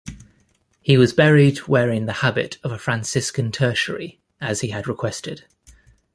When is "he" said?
0.81-0.97, 4.61-4.69